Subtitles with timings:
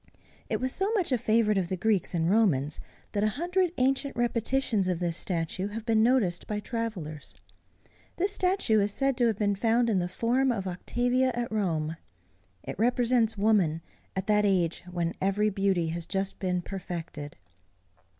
[0.49, 2.79] It was so much a favorite of the Greeks and Romans,
[3.11, 7.35] that a hundred ancient repetitions of this statue have been noticed by travellers.
[8.17, 11.97] This statue is said to have been found in the forum of Octavia at Rome.
[12.63, 13.83] It represents woman
[14.15, 17.35] at that age when every beauty has just been perfected.